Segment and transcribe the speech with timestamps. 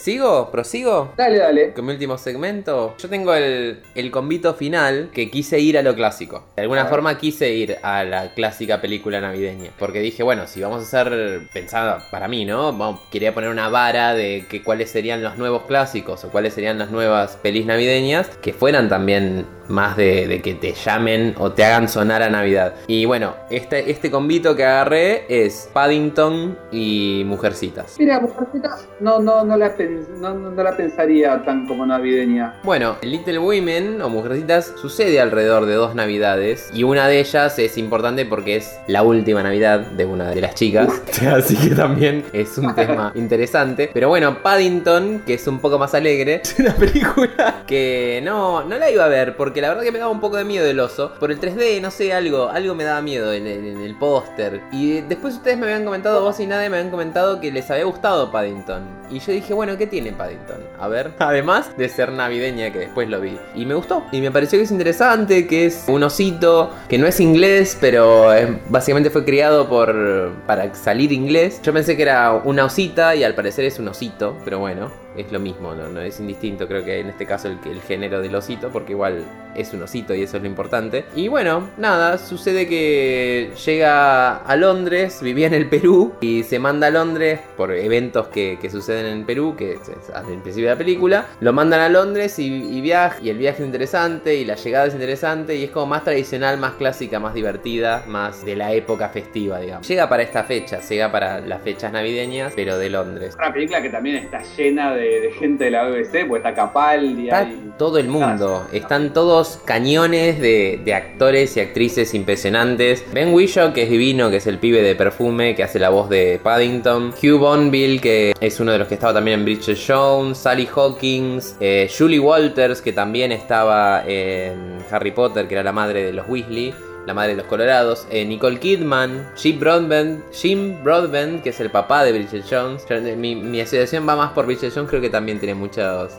[0.00, 0.50] ¿Sigo?
[0.50, 1.12] ¿Prosigo?
[1.14, 1.72] Dale, dale.
[1.74, 2.94] Con mi último segmento.
[2.96, 6.46] Yo tengo el, el convito final que quise ir a lo clásico.
[6.56, 9.72] De alguna forma quise ir a la clásica película navideña.
[9.78, 12.98] Porque dije, bueno, si vamos a hacer, pensada para mí, ¿no?
[13.12, 16.90] Quería poner una vara de que cuáles serían los nuevos clásicos o cuáles serían las
[16.90, 21.88] nuevas pelis navideñas que fueran también más de, de que te llamen o te hagan
[21.88, 22.74] sonar a Navidad.
[22.86, 27.96] Y bueno, este, este convito que agarré es Paddington y Mujercitas.
[27.98, 29.74] Mira, Mujercitas no, no, no, la
[30.20, 32.60] no- no la pensaría tan como navideña.
[32.64, 37.78] Bueno, Little Women o Mujercitas sucede alrededor de dos navidades y una de ellas es
[37.78, 41.02] importante porque es la última navidad de una de las chicas,
[41.32, 43.90] así que también es un tema interesante.
[43.92, 48.78] Pero bueno, Paddington, que es un poco más alegre, es una película que no, no
[48.78, 50.80] la iba a ver porque la verdad que me daba un poco de miedo el
[50.80, 51.12] oso.
[51.18, 54.62] Por el 3D, no sé, algo, algo me daba miedo en el, póster.
[54.72, 57.84] Y después ustedes me habían comentado, vos y nadie me habían comentado que les había
[57.84, 58.82] gustado Paddington.
[59.10, 60.60] Y yo dije, bueno, ¿qué tiene Paddington?
[60.78, 63.36] A ver, además de ser navideña, que después lo vi.
[63.54, 64.04] Y me gustó.
[64.12, 68.30] Y me pareció que es interesante, que es un osito, que no es inglés, pero
[68.68, 71.60] básicamente fue criado por para salir inglés.
[71.62, 75.32] Yo pensé que era una osita y al parecer es un osito, pero bueno, es
[75.32, 76.66] lo mismo, no, es indistinto.
[76.68, 80.22] Creo que en este caso el, género del osito, porque igual es un osito y
[80.22, 81.04] eso es lo importante.
[81.14, 86.88] Y bueno, nada, sucede que llega a Londres, vivía en el Perú y se manda
[86.88, 90.78] a Londres por eventos que, suceden en Perú, que es, es al principio de la
[90.78, 91.26] película.
[91.40, 94.86] Lo mandan a Londres y, y viaja, y el viaje es interesante y la llegada
[94.86, 99.08] es interesante y es como más tradicional, más clásica, más divertida, más de la época
[99.08, 99.88] festiva, digamos.
[99.88, 103.34] Llega para esta fecha, llega para las fechas navideñas, pero de Londres.
[103.36, 107.24] Una película que también está llena de, de gente de la BBC, pues está Capaldi
[107.24, 108.66] Está hay- todo el mundo.
[108.72, 113.04] Están todos cañones de, de actores y actrices impresionantes.
[113.12, 116.08] Ben Whishaw, que es divino, que es el pibe de perfume, que hace la voz
[116.10, 117.14] de Paddington.
[117.22, 120.38] Hugh Bonville, que es uno de los que estaba también en Bridget Jones.
[120.38, 121.56] Sally Hawkins.
[121.60, 126.28] eh, Julie Walters, que también estaba en Harry Potter, que era la madre de los
[126.28, 126.74] Weasley.
[127.06, 131.70] La madre de los Colorados, eh, Nicole Kidman, Jim Broadbent, Jim Broadbent, que es el
[131.70, 132.84] papá de Bridget Jones.
[133.16, 136.12] Mi, mi asociación va más por Bridget Jones, creo que también tiene muchos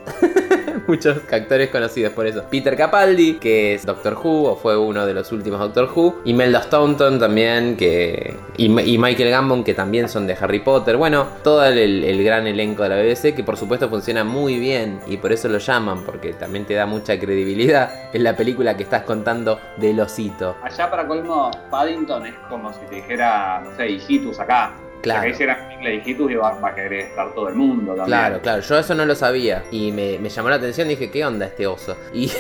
[0.92, 2.44] muchos actores conocidos por eso.
[2.52, 6.22] Peter Capaldi, que es Doctor Who, o fue uno de los últimos Doctor Who.
[6.26, 8.36] Imelda Staunton también, que.
[8.58, 10.98] Y, y Michael Gambon, que también son de Harry Potter.
[10.98, 15.00] Bueno, todo el, el gran elenco de la BBC, que por supuesto funciona muy bien.
[15.08, 17.90] Y por eso lo llaman, porque también te da mucha credibilidad.
[18.12, 20.58] Es la película que estás contando del osito.
[20.62, 24.74] Allá para colmo, Paddington es como si te dijera, no sé, hijitus acá.
[25.02, 25.22] Claro.
[25.22, 28.06] Acá hicieran película de hijitus y va, va a querer estar todo el mundo también.
[28.06, 31.26] Claro, claro, yo eso no lo sabía y me, me llamó la atención, dije, ¿qué
[31.26, 31.98] onda este oso?
[32.14, 32.32] Y,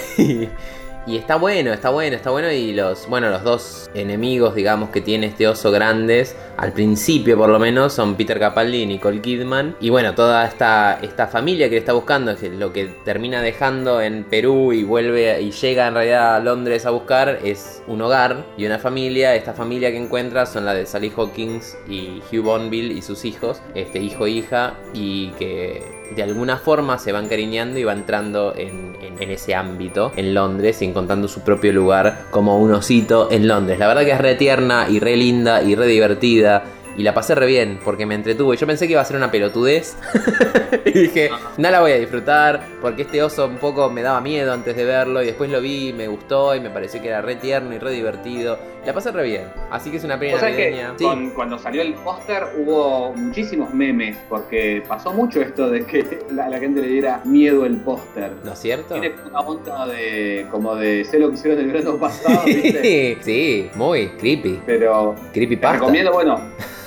[1.07, 5.01] y está bueno, está bueno, está bueno y los, bueno, los dos enemigos, digamos, que
[5.01, 9.75] tiene este oso grandes, al principio por lo menos, son Peter Capaldi y Nicole Kidman.
[9.79, 13.99] Y bueno, toda esta, esta familia que le está buscando, que lo que termina dejando
[14.01, 18.45] en Perú y vuelve y llega en realidad a Londres a buscar es un hogar
[18.57, 19.35] y una familia.
[19.35, 23.61] Esta familia que encuentra son la de Sally Hawkins y Hugh Bonville y sus hijos,
[23.73, 28.53] este hijo e hija, y que de alguna forma se van cariñando y va entrando
[28.55, 33.29] en, en- en ese ámbito en Londres y encontrando su propio lugar como un osito
[33.31, 33.79] en Londres.
[33.79, 36.63] La verdad que es re tierna y re linda y re divertida.
[36.97, 38.53] Y la pasé re bien porque me entretuvo.
[38.53, 39.95] Y yo pensé que iba a ser una pelotudez.
[40.85, 44.51] y dije, no la voy a disfrutar porque este oso un poco me daba miedo
[44.53, 45.21] antes de verlo.
[45.23, 47.79] Y después lo vi y me gustó y me pareció que era re tierno y
[47.79, 48.59] re divertido.
[48.85, 49.43] La pasé re bien.
[49.69, 50.93] Así que es una que navideña.
[50.97, 51.03] Sí.
[51.05, 56.49] con- cuando salió el póster hubo muchísimos memes, porque pasó mucho esto de que la,
[56.49, 58.31] la gente le diera miedo el póster.
[58.43, 58.95] ¿No es cierto?
[58.99, 62.81] Tiene una onda de como de sé lo que hicieron el verano pasado, ¿viste?
[62.81, 64.59] Sí, sí, muy creepy.
[64.65, 65.77] Pero Creepy te pasta.
[65.77, 66.41] recomiendo, bueno,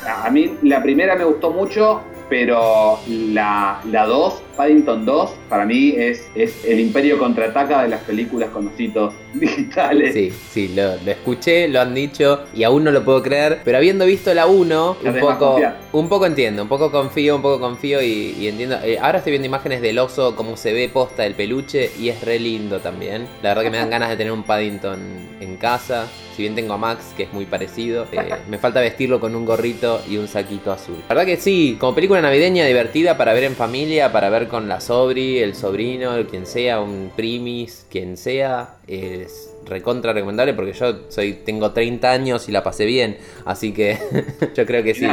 [0.07, 5.95] a mí la primera me gustó mucho, pero la, la 2, Paddington 2, para mí
[5.97, 10.15] es, es el imperio contraataca de las películas con ositos digitales.
[10.15, 13.61] Sí, sí, lo, lo escuché, lo han dicho y aún no lo puedo creer.
[13.65, 15.61] Pero habiendo visto la 1, Ya un poco,
[15.93, 18.79] un poco entiendo, un poco confío, un poco confío y, y entiendo.
[18.85, 22.21] Eh, ahora estoy viendo imágenes del oso, cómo se ve posta del peluche y es
[22.23, 23.27] re lindo también.
[23.43, 25.01] La verdad que me dan ganas de tener un Paddington
[25.41, 26.07] en casa.
[26.37, 28.19] Si bien tengo a Max, que es muy parecido, eh,
[28.49, 30.97] me falta vestirlo con un gorrito y un saquito azul.
[31.09, 34.69] La verdad que sí, como película navideña divertida para ver en familia, para ver con
[34.69, 40.73] la sobri, el sobrino, el quien sea, un primis, quien sea, es recontra recomendable porque
[40.73, 43.99] yo soy tengo 30 años y la pasé bien, así que
[44.55, 45.07] yo creo que sí.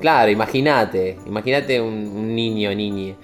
[0.00, 3.14] Claro, imagínate, imagínate un, un niño, niñe.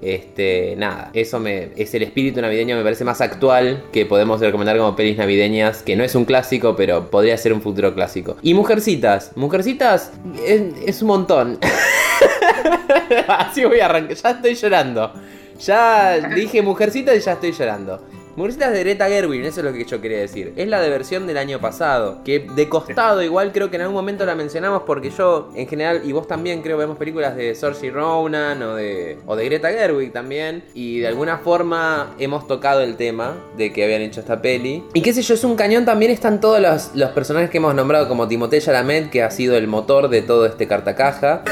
[0.00, 4.78] Este, nada, eso me es el espíritu navideño me parece más actual que podemos recomendar
[4.78, 8.36] como pelis navideñas, que no es un clásico, pero podría ser un futuro clásico.
[8.42, 10.12] Y Mujercitas, Mujercitas
[10.46, 11.58] es, es un montón.
[13.28, 14.16] Así voy a arrancar.
[14.16, 15.12] Ya estoy llorando.
[15.60, 18.02] Ya dije mujercita y ya estoy llorando.
[18.38, 20.52] Mujercitas de Greta Gerwig, eso es lo que yo quería decir.
[20.54, 22.20] Es la de versión del año pasado.
[22.24, 26.02] Que de costado, igual creo que en algún momento la mencionamos porque yo, en general,
[26.04, 30.12] y vos también creo, vemos películas de Saoirse Ronan o de, o de Greta Gerwig
[30.12, 30.62] también.
[30.72, 34.84] Y de alguna forma hemos tocado el tema de que habían hecho esta peli.
[34.94, 35.84] Y qué sé yo, es un cañón.
[35.84, 39.56] También están todos los, los personajes que hemos nombrado, como Timothée Chalamet, que ha sido
[39.56, 41.42] el motor de todo este cartacaja.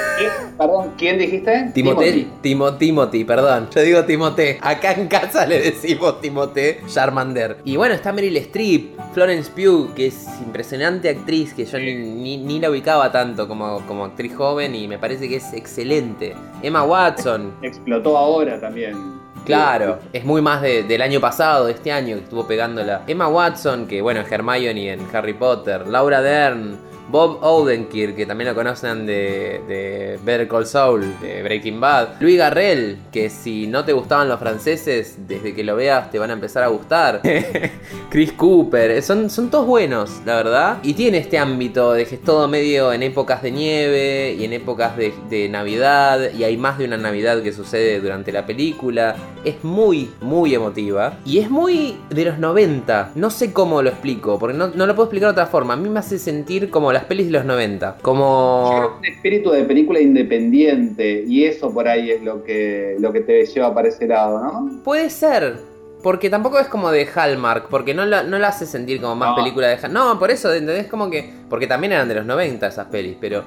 [0.56, 1.72] Perdón, ¿quién dijiste?
[1.74, 3.68] Timothée, Timo, Timothy, perdón.
[3.74, 4.58] Yo digo Timothée.
[4.62, 7.58] Acá en casa le decimos Timothée Charmander.
[7.64, 12.36] Y bueno, está Meryl Streep, Florence Pugh, que es impresionante actriz, que yo ni, ni-
[12.38, 16.34] ni la ubicaba tanto como, como actriz joven y me parece que es excelente.
[16.62, 19.16] Emma Watson, Explotó ahora también.
[19.44, 23.02] Claro, es muy más de- del año pasado, de este año que estuvo pegándola.
[23.06, 25.86] Emma Watson, que bueno, es Hermione en Harry Potter.
[25.86, 26.76] Laura Dern.
[27.08, 30.66] Bob Odenkirk, que también lo conocen de, de Better Call
[31.20, 32.20] de Breaking Bad.
[32.20, 36.30] Louis Garrel, que si no te gustaban los franceses, desde que lo veas te van
[36.30, 37.22] a empezar a gustar.
[38.10, 40.78] Chris Cooper, son, son todos buenos, la verdad.
[40.82, 44.52] Y tiene este ámbito de que es todo medio en épocas de nieve y en
[44.52, 46.32] épocas de Navidad.
[46.32, 49.16] Y hay más de una Navidad que sucede durante la película.
[49.46, 51.18] Es muy, muy emotiva.
[51.24, 53.12] Y es muy de los 90.
[53.14, 55.74] No sé cómo lo explico, porque no, no lo puedo explicar de otra forma.
[55.74, 57.86] A mí me hace sentir como las pelis de los 90.
[57.86, 58.98] Yo creo Como...
[59.02, 63.20] que un espíritu de película independiente y eso por ahí es lo que, lo que
[63.20, 64.82] te lleva para ese lado, ¿no?
[64.82, 65.58] Puede ser.
[66.02, 69.30] Porque tampoco es como de Hallmark, porque no la, no la hace sentir como más
[69.30, 69.36] No.
[69.36, 69.92] película de Hallmark.
[69.92, 70.88] No, por eso, ¿entendés?
[70.88, 71.32] Como que.
[71.48, 73.44] Porque también eran de los 90 esas pelis, pero.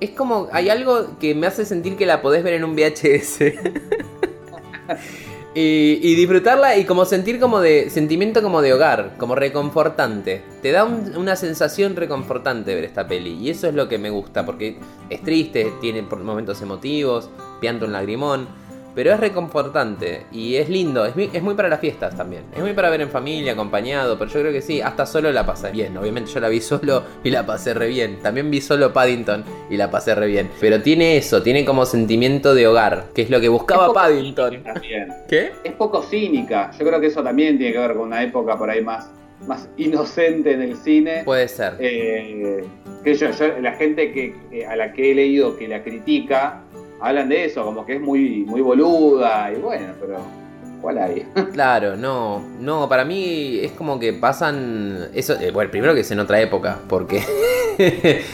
[0.00, 0.48] Es como.
[0.52, 3.38] Hay algo que me hace sentir que la podés ver en un VHS.
[5.54, 7.90] y, disfrutarla y como sentir como de.
[7.90, 10.42] Sentimiento como de hogar, como reconfortante.
[10.62, 13.32] Te da un- una sensación reconfortante ver esta peli.
[13.34, 14.78] Y eso es lo que me gusta, porque
[15.08, 18.48] es triste, tiene por momentos emotivos, pianta un lagrimón.
[18.94, 22.42] Pero es reconfortante y es lindo, es muy, es muy para las fiestas también.
[22.54, 25.46] Es muy para ver en familia, acompañado, pero yo creo que sí, hasta solo la
[25.46, 25.96] pasé bien.
[25.96, 28.18] Obviamente yo la vi solo y la pasé re bien.
[28.22, 30.50] También vi solo Paddington y la pasé re bien.
[30.60, 34.62] Pero tiene eso, tiene como sentimiento de hogar, que es lo que buscaba Paddington.
[34.62, 35.08] también.
[35.28, 35.52] ¿Qué?
[35.64, 36.70] Es poco cínica.
[36.78, 39.10] Yo creo que eso también tiene que ver con una época por ahí más,
[39.46, 41.22] más inocente en el cine.
[41.24, 41.74] Puede ser.
[41.78, 42.64] Eh,
[43.04, 46.62] que yo, yo- la gente que, que- a la que he leído que la critica
[47.00, 50.18] hablan de eso, como que es muy, muy boluda y bueno, pero
[50.80, 51.26] ¿cuál hay?
[51.52, 56.10] Claro, no, no, para mí es como que pasan, eso, eh, bueno, primero que es
[56.10, 57.22] en otra época, porque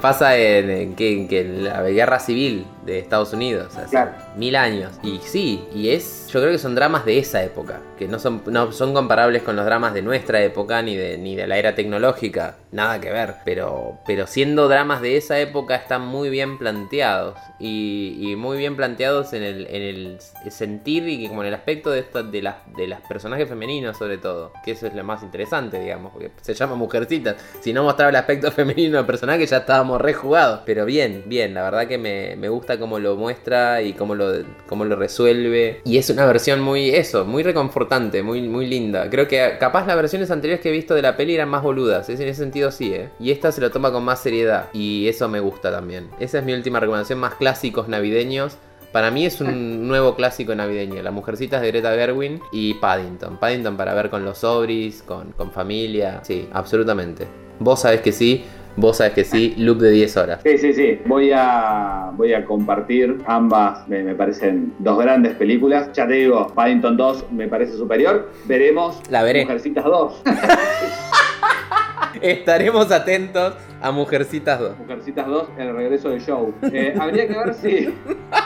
[0.00, 4.12] pasa en, que, en la guerra civil de Estados Unidos, hace Claro.
[4.36, 8.08] mil años, y sí, y es, yo creo que son dramas de esa época, que
[8.08, 11.46] no son, no son comparables con los dramas de nuestra época, ni de, ni de
[11.46, 16.28] la era tecnológica, nada que ver, pero, pero siendo dramas de esa época están muy
[16.30, 20.18] bien planteados, y, y muy bien planteados en el, en el
[20.50, 23.96] sentir y que como en el aspecto de, esto, de, las, de las personajes femeninos
[23.96, 27.84] sobre todo, que eso es lo más interesante, digamos, porque se llama Mujercitas, si no
[27.84, 31.98] mostraba el aspecto femenino del personaje ya estábamos rejugados, pero bien, bien, la verdad que
[31.98, 34.32] me, me gusta cómo lo muestra y cómo lo,
[34.68, 39.28] cómo lo resuelve, y es una versión muy, eso, muy reconfortante, muy, muy linda, creo
[39.28, 42.20] que capaz las versiones anteriores que he visto de la peli eran más boludas, es
[42.20, 43.10] en ese sentido sí, ¿eh?
[43.18, 46.44] y esta se lo toma con más seriedad, y eso me gusta también, esa es
[46.44, 48.58] mi última recomendación, más clásicos navideños,
[48.94, 51.02] para mí es un nuevo clásico navideño.
[51.02, 53.38] Las mujercitas de Greta Gerwin y Paddington.
[53.38, 56.20] Paddington para ver con los sobris, con, con familia.
[56.22, 57.26] Sí, absolutamente.
[57.58, 58.44] Vos sabés que sí,
[58.76, 59.54] vos sabés que sí.
[59.56, 60.40] Loop de 10 horas.
[60.42, 61.00] Sí, sí, sí.
[61.06, 63.86] Voy a, voy a compartir ambas.
[63.88, 65.90] Me, me parecen dos grandes películas.
[65.92, 68.30] Ya te digo, Paddington 2 me parece superior.
[68.46, 69.42] Veremos La veré.
[69.42, 70.22] Mujercitas 2.
[72.20, 74.78] Estaremos atentos a Mujercitas 2.
[74.78, 76.54] Mujercitas 2, el regreso del show.
[76.72, 77.94] Eh, habría que ver si.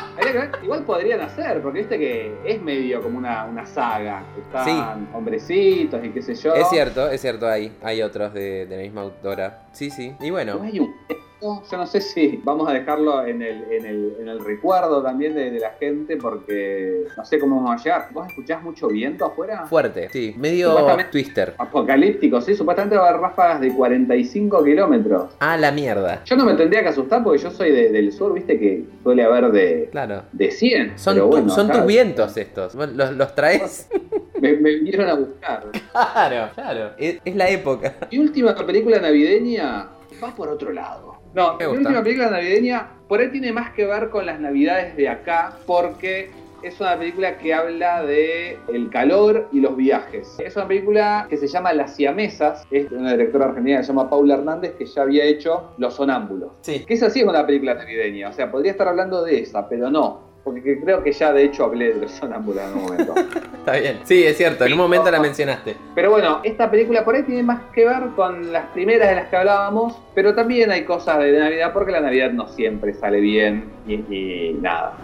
[0.63, 4.23] igual podrían hacer, porque viste que es medio como una, una saga.
[4.39, 6.55] Están hombrecitos y qué sé yo.
[6.55, 9.63] Es cierto, es cierto, hay, hay otros de, de la misma autora.
[9.73, 10.15] Sí, sí.
[10.21, 10.95] Y No bueno, hay un
[11.39, 15.03] texto, yo no sé si vamos a dejarlo en el, en el, en el recuerdo
[15.03, 18.09] también de, de la gente porque no sé cómo vamos a llegar.
[18.13, 19.67] ¿Vos escuchás mucho viento afuera?
[19.67, 20.09] fuerte.
[20.11, 20.75] Sí, medio
[21.11, 21.55] twister.
[21.59, 25.31] Apocalíptico, sí, supuestamente va a haber ráfagas de 45 kilómetros.
[25.41, 26.23] Ah, la mierda.
[26.25, 29.23] Yo no me tendría que asustar porque yo soy de- del sur, viste que suele
[29.25, 30.23] haber de, Claro.
[30.33, 30.99] de 100.
[30.99, 32.75] Son, pero tu- bueno, son tus vientos estos.
[32.75, 33.89] ¿Los, los traes?
[34.41, 35.65] Me, me vinieron a buscar.
[35.93, 36.91] Claro, claro.
[36.97, 37.97] Es, es la época.
[38.13, 39.89] Mi última película navideña
[40.23, 41.18] va por otro lado.
[41.35, 45.09] No, mi última película navideña por ahí tiene más que ver con las navidades de
[45.09, 46.31] acá, porque
[46.63, 50.37] es una película que habla de el calor y los viajes.
[50.39, 53.89] Es una película que se llama Las Siamesas, es de una directora argentina que se
[53.89, 56.53] llama Paula Hernández, que ya había hecho Los Sonámbulos.
[56.63, 56.85] Sí.
[56.85, 59.91] Que esa sí es una película navideña, o sea, podría estar hablando de esa, pero
[59.91, 60.28] no.
[60.49, 63.15] Porque creo que ya de hecho hablé de Los Sonámbulos en un momento.
[63.59, 64.01] Está bien.
[64.05, 65.77] Sí, es cierto, en un momento la mencionaste.
[65.95, 69.29] Pero bueno, esta película por ahí tiene más que ver con las primeras de las
[69.29, 73.65] que hablábamos, pero también hay cosas de Navidad porque la Navidad no siempre sale bien
[73.87, 74.95] y, y nada.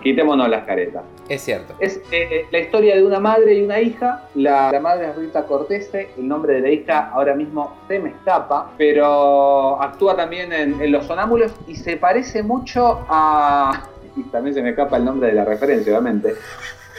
[0.00, 1.02] Quitémonos las caretas.
[1.28, 1.74] Es cierto.
[1.80, 4.28] Es eh, la historia de una madre y una hija.
[4.36, 6.10] La, la, madre es Rita Cortese.
[6.16, 8.70] El nombre de la hija ahora mismo se me escapa.
[8.78, 13.88] Pero actúa también en, en Los Sonámbulos y se parece mucho a.
[14.16, 16.34] Y también se me escapa el nombre de la referencia, obviamente.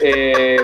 [0.00, 0.56] Eh,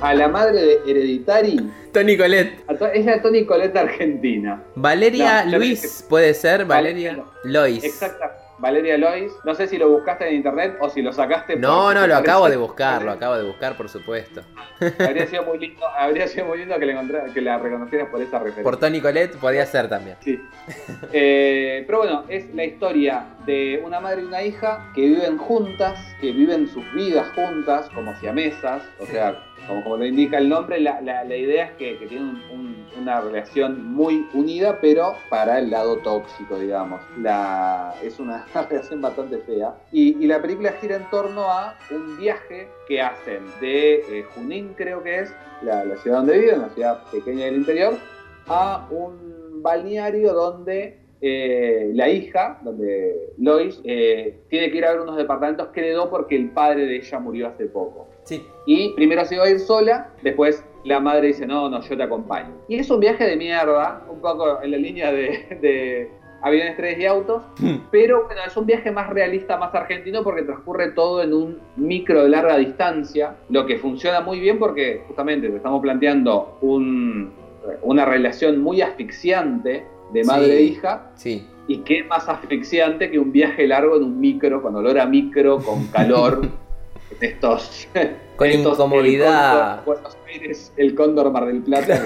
[0.00, 1.70] a la madre de Hereditary.
[1.92, 2.64] Tony Colette.
[2.94, 4.62] Es la Tony Colette argentina.
[4.74, 6.64] Valeria no, Luis, puede ser.
[6.64, 7.84] Valeria Val Lois.
[7.84, 8.41] Exactamente.
[8.62, 9.32] Valeria Lois.
[9.44, 11.56] No sé si lo buscaste en internet o si lo sacaste.
[11.56, 14.42] No, no, lo acabo de buscar, lo acabo de buscar, por supuesto.
[15.00, 16.96] Habría sido muy lindo, habría sido muy lindo que, le
[17.34, 18.62] que la reconocieras por esa referencia.
[18.62, 20.16] Por Tony Colette podía ser también.
[20.20, 20.40] Sí.
[21.12, 25.98] Eh, pero bueno, es la historia de una madre y una hija que viven juntas,
[26.20, 30.80] que viven sus vidas juntas, como siamesas, o sea, como, como lo indica el nombre,
[30.80, 36.58] la, idea es que, que un, una relación muy unida, pero para el lado tóxico,
[36.58, 37.00] digamos.
[38.02, 39.74] Es una relación bastante fea.
[39.92, 45.02] Y, la película gira en torno a un viaje que hacen de eh, Junín, creo
[45.02, 47.94] que es, la, la ciudad donde viven, una ciudad pequeña del interior,
[48.46, 55.02] a un balneario donde eh, la hija, donde Lois, eh, tiene que ir a ver
[55.02, 58.08] unos departamentos que heredó porque el padre de ella murió hace poco.
[58.24, 58.46] Sí.
[58.66, 62.02] Y primero se iba a ir sola, después la madre dice, no, no, yo te
[62.02, 62.54] acompaño.
[62.68, 66.10] Y es un viaje de mierda, un poco en la línea de, de
[66.42, 67.42] aviones, trenes y autos,
[67.90, 72.24] pero bueno, es un viaje más realista, más argentino, porque transcurre todo en un micro
[72.24, 77.32] de larga distancia, lo que funciona muy bien porque justamente te estamos planteando un,
[77.82, 81.10] una relación muy asfixiante de madre sí, e hija.
[81.14, 81.46] Sí.
[81.68, 85.58] Y qué más asfixiante que un viaje largo en un micro, con olor a micro,
[85.58, 86.42] con calor,
[87.20, 87.88] estos.
[88.36, 89.52] Con estos, incomodidad.
[89.52, 92.02] El cóndor, Buenos Aires, el Cóndor Mar del Plata.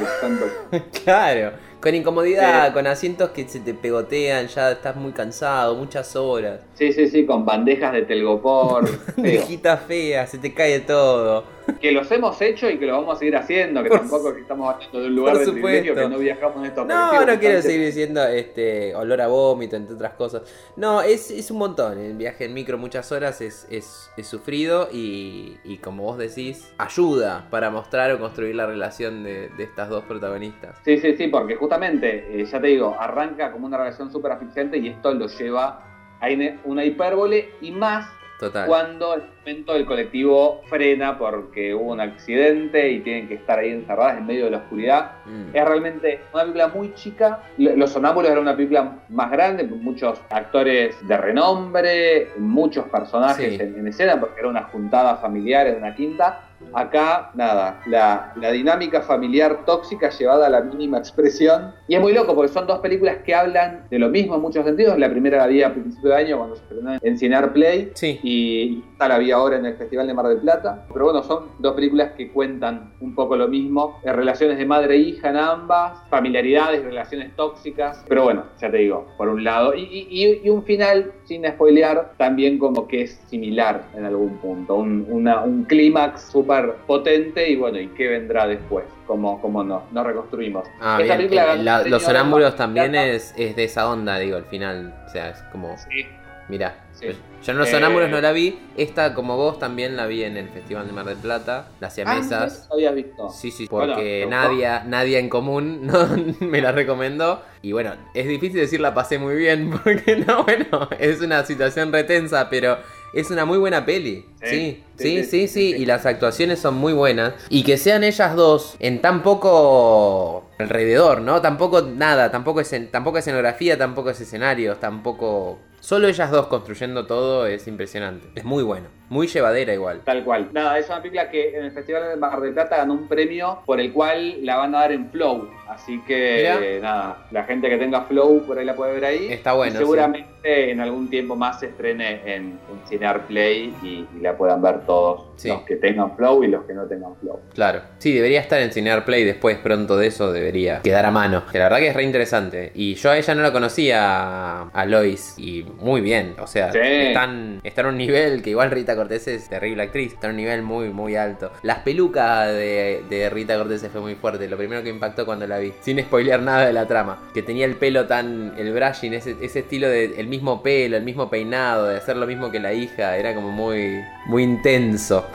[1.04, 1.52] claro.
[1.80, 6.60] Con incomodidad, eh, con asientos que se te pegotean, ya estás muy cansado, muchas horas.
[6.74, 8.88] Sí, sí, sí, con bandejas de telgopor.
[9.16, 11.44] Bandejitas feas, se te cae todo.
[11.80, 14.40] Que los hemos hecho y que lo vamos a seguir haciendo, que Por tampoco que
[14.40, 17.62] estamos hablando de un lugar de privilegio que no viajamos en estos No, no quiero
[17.62, 20.42] seguir diciendo este olor a vómito, entre otras cosas.
[20.76, 21.98] No, es, es un montón.
[21.98, 26.72] El viaje en micro muchas horas es, es, es sufrido y, y, como vos decís,
[26.78, 30.78] ayuda para mostrar o construir la relación de, de estas dos protagonistas.
[30.84, 34.78] Sí, sí, sí, porque justamente, eh, ya te digo, arranca como una relación súper asfixiante
[34.78, 35.82] y esto lo lleva
[36.20, 36.28] a
[36.64, 38.66] una hipérbole y más Total.
[38.66, 43.70] cuando el momento del colectivo frena porque hubo un accidente y tienen que estar ahí
[43.70, 45.12] encerradas en medio de la oscuridad.
[45.24, 45.56] Mm.
[45.56, 47.40] Es realmente una película muy chica.
[47.56, 53.62] Los Sonámbulos era una película más grande, muchos actores de renombre, muchos personajes sí.
[53.62, 56.45] en, en, escena, porque era una juntada familiar en una quinta.
[56.76, 61.72] Acá, nada, la, la, dinámica familiar tóxica llevada a la mínima expresión.
[61.88, 64.62] Y es muy loco porque son dos películas que hablan de lo mismo en muchos
[64.62, 64.98] sentidos.
[64.98, 67.92] La primera la vi a principio de año cuando se estrenó en Cinear Play.
[67.94, 68.20] Sí.
[68.22, 70.84] Y esta la vi ahora en el Festival de Mar del Plata.
[70.92, 73.98] Pero bueno, son dos películas que cuentan un poco lo mismo.
[74.04, 78.04] Relaciones de madre e hija en ambas, familiaridades, relaciones tóxicas.
[78.06, 79.74] Pero bueno, ya te digo, por un lado.
[79.74, 84.74] Y, y, y un final, sin spoilear, también como que es similar en algún punto.
[84.74, 88.84] Un, una, un clímax súper potente y bueno, ¿y qué vendrá después?
[89.06, 90.66] Como, como no, no reconstruimos.
[90.80, 91.28] Ah, Esta bien.
[91.28, 94.94] película la, los sonámbulos también es, es, de esa onda, digo, al final.
[95.06, 95.76] O sea, es como.
[95.78, 96.06] Sí.
[96.48, 96.84] Mirá.
[96.92, 97.08] Sí.
[97.42, 98.12] Yo en los sonámbulos eh...
[98.12, 98.58] no la vi.
[98.76, 101.68] Esta, como vos, también la vi en el Festival de Mar del Plata.
[101.80, 102.66] Las siamesas.
[102.68, 103.28] Ah, había visto.
[103.30, 106.08] Sí, sí, porque bueno, Nadia, Nadia en común no,
[106.40, 107.42] me la recomendó.
[107.62, 109.70] Y bueno, es difícil decir la pasé muy bien.
[109.84, 112.78] Porque no, bueno, es una situación retensa, pero
[113.12, 114.24] es una muy buena peli.
[114.50, 117.34] Sí, sí, sí, sí, y las actuaciones son muy buenas.
[117.48, 121.40] Y que sean ellas dos en tan poco alrededor, ¿no?
[121.40, 125.58] Tampoco nada, tampoco, es, tampoco escenografía, tampoco es escenarios, tampoco...
[125.80, 128.26] Solo ellas dos construyendo todo es impresionante.
[128.34, 128.88] Es muy bueno.
[129.08, 130.00] Muy llevadera igual.
[130.04, 130.48] Tal cual.
[130.52, 133.60] Nada, es una película que en el Festival de Mar del Plata ganó un premio
[133.64, 135.48] por el cual la van a dar en Flow.
[135.68, 139.32] Así que eh, nada, la gente que tenga Flow por ahí la puede ver ahí.
[139.32, 139.74] Está bueno.
[139.74, 140.70] Y seguramente sí.
[140.70, 144.86] en algún tiempo más se estrene en, en Cinear Play y, y, la puedan ver
[144.86, 145.26] todos.
[145.36, 145.48] Sí.
[145.48, 147.40] Los que tengan Flow y los que no tengan Flow.
[147.54, 147.82] Claro.
[147.98, 151.44] Sí, debería estar en Cinear Play después pronto de eso debería quedar a mano.
[151.50, 152.72] Que la verdad que es re interesante.
[152.74, 155.34] Y yo a ella no la conocía a Lois.
[155.38, 156.34] Y muy bien.
[156.40, 156.78] O sea, Sí.
[156.82, 160.12] están, están a un nivel que igual Rita Cortés es terrible actriz.
[160.14, 161.50] Está a un nivel muy, muy alto.
[161.62, 164.48] Las pelucas de, de Rita Cortés fue muy fuerte.
[164.48, 165.72] Lo primero que impactó cuando la vi.
[165.80, 167.18] Sin spoilear nada de la trama.
[167.34, 168.54] Que tenía el pelo tan.
[168.56, 170.14] El brushing, ese, ese estilo de.
[170.18, 173.16] El mismo pelo, el mismo peinado, de hacer lo mismo que la hija.
[173.16, 174.00] Era como muy.
[174.26, 175.26] Muy intenso.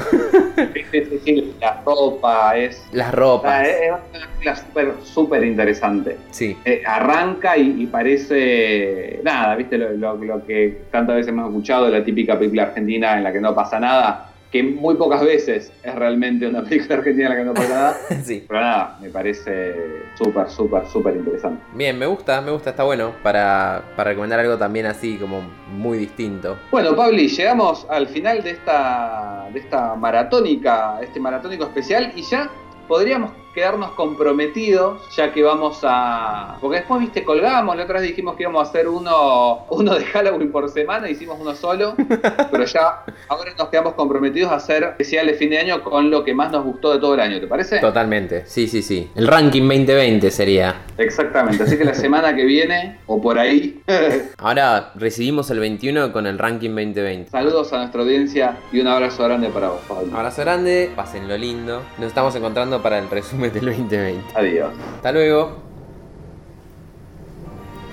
[0.74, 2.86] Sí, sí, sí, la ropa es.
[2.92, 3.68] Las Ah, ropas.
[3.68, 6.18] es es una película súper, súper interesante.
[6.32, 6.58] Sí.
[6.66, 9.78] Eh, arranca y, y parece nada, ¿viste?
[9.78, 13.40] Lo, lo- lo que tantas veces hemos escuchado, la típica película argentina en la que
[13.40, 17.46] no pasa nada, que muy pocas veces es realmente una película argentina en la que
[17.46, 17.98] no pasa nada.
[18.24, 18.46] sí.
[18.48, 19.76] Pero nada, me parece
[20.16, 21.64] súper, súper, súper interesante.
[21.74, 23.14] Bien, me gusta, me gusta, está bueno.
[23.24, 26.58] Para, para recomendar algo también así, como muy distinto.
[26.70, 32.50] Bueno, Pabli, llegamos al final de esta, de esta maratónica, este maratónico especial y ya
[32.88, 36.58] podríamos quedarnos comprometidos, ya que vamos a...
[36.62, 40.06] Porque después, viste, colgamos, la otra vez dijimos que íbamos a hacer uno, uno de
[40.06, 41.96] Halloween por semana, hicimos uno solo,
[42.52, 46.24] pero ya ahora nos quedamos comprometidos a hacer especial de fin de año con lo
[46.24, 47.80] que más nos gustó de todo el año, ¿te parece?
[47.80, 49.10] Totalmente, sí, sí, sí.
[49.16, 50.82] El ranking 2020 sería.
[50.98, 53.82] Exactamente, así que la semana que viene, o por ahí,
[54.38, 57.32] Ahora recibimos el 21 con el ranking 2020.
[57.32, 60.16] saludos a nuestra audiencia y un abrazo grande para vos, Pablo.
[60.16, 61.82] Abrazo grande, pasen lo lindo.
[61.98, 64.38] Nos estamos encontrando para el resumen del 2020.
[64.38, 64.74] Adiós.
[64.96, 65.58] Hasta luego.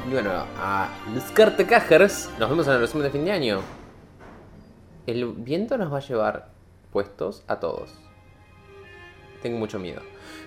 [0.06, 3.60] Y bueno, a los cartacajers nos vemos en el resumen de fin de año.
[5.06, 6.50] El viento nos va a llevar
[6.92, 7.94] puestos a todos.
[9.42, 10.02] Tengo mucho miedo.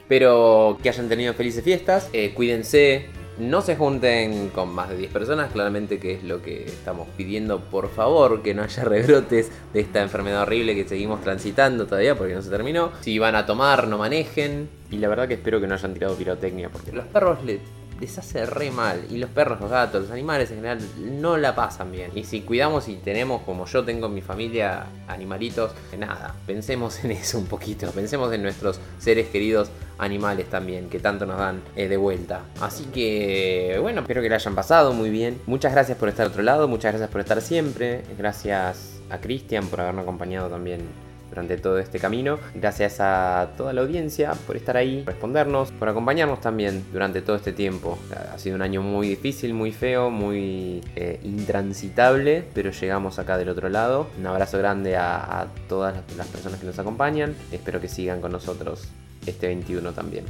[0.08, 5.12] Pero que hayan tenido felices fiestas, eh, cuídense, no se junten con más de 10
[5.12, 9.80] personas, claramente que es lo que estamos pidiendo, por favor, que no haya rebrotes de
[9.80, 12.92] esta enfermedad horrible que seguimos transitando todavía porque no se terminó.
[13.02, 14.70] Si van a tomar, no manejen.
[14.90, 17.62] Y la verdad que espero que no hayan tirado pirotecnia porque los perros le,
[18.02, 19.06] les hace re mal.
[19.10, 22.12] Y los perros, los gatos, los animales en general no la pasan bien.
[22.16, 27.12] Y si cuidamos y tenemos, como yo tengo en mi familia, animalitos, nada, pensemos en
[27.12, 27.90] eso un poquito.
[27.96, 29.70] Pensemos en nuestros seres queridos
[30.02, 32.42] animales también, que tanto nos dan eh, de vuelta.
[32.60, 35.40] Así que, bueno, espero que la hayan pasado muy bien.
[35.46, 38.04] Muchas gracias por estar al otro lado, muchas gracias por estar siempre.
[38.18, 40.82] Gracias a Cristian por habernos acompañado también
[41.30, 42.40] durante todo este camino.
[42.54, 47.38] Gracias a toda la audiencia por estar ahí, por respondernos, por acompañarnos también durante todo
[47.38, 47.98] este tiempo.
[48.34, 53.50] Ha sido un año muy difícil, muy feo, muy eh, intransitable, pero llegamos acá del
[53.50, 54.08] otro lado.
[54.20, 57.34] Un abrazo grande a, todas las personas que nos acompañan.
[57.52, 58.90] Espero que sigan con nosotros
[59.26, 60.26] este 21 también.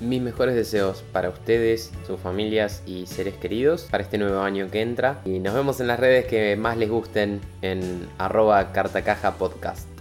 [0.00, 4.80] Mis mejores deseos para ustedes, sus familias y seres queridos para este nuevo año que
[4.80, 5.20] entra.
[5.24, 9.91] Y nos vemos en las redes que más les gusten en arroba cartacaja podcast.